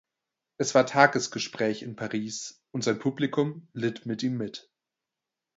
[0.57, 4.71] Es war Tagesgespräch in Paris und sein Publikum litt mit ihm mit.